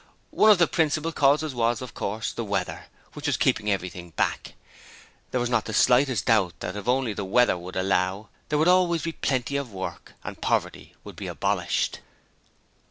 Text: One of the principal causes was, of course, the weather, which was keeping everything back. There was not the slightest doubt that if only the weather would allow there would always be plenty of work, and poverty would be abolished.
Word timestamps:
One 0.31 0.49
of 0.49 0.57
the 0.57 0.65
principal 0.65 1.11
causes 1.11 1.53
was, 1.53 1.79
of 1.79 1.93
course, 1.93 2.33
the 2.33 2.43
weather, 2.43 2.87
which 3.13 3.27
was 3.27 3.37
keeping 3.37 3.69
everything 3.69 4.09
back. 4.15 4.55
There 5.29 5.39
was 5.39 5.47
not 5.51 5.65
the 5.65 5.75
slightest 5.75 6.25
doubt 6.25 6.59
that 6.61 6.75
if 6.75 6.87
only 6.87 7.13
the 7.13 7.23
weather 7.23 7.55
would 7.55 7.75
allow 7.75 8.29
there 8.49 8.57
would 8.57 8.67
always 8.67 9.03
be 9.03 9.11
plenty 9.11 9.57
of 9.57 9.71
work, 9.71 10.13
and 10.23 10.41
poverty 10.41 10.95
would 11.03 11.15
be 11.15 11.27
abolished. 11.27 11.99